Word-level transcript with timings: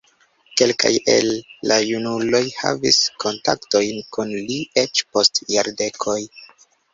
Kelkaj 0.59 0.91
el 1.15 1.27
la 1.71 1.75
junuloj 1.89 2.41
havis 2.61 2.97
kontaktojn 3.25 4.01
kun 4.17 4.33
li 4.49 4.59
eĉ 4.85 5.05
post 5.13 5.43
jardekoj. 5.59 6.19